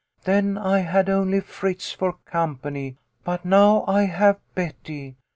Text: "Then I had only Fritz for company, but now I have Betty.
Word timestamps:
"Then 0.23 0.57
I 0.57 0.79
had 0.79 1.11
only 1.11 1.41
Fritz 1.41 1.91
for 1.91 2.13
company, 2.25 2.97
but 3.23 3.45
now 3.45 3.83
I 3.87 4.05
have 4.05 4.39
Betty. 4.55 5.15